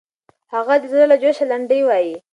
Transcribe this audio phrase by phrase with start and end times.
[0.53, 2.15] هغه د زړه له جوشه لنډۍ وایي.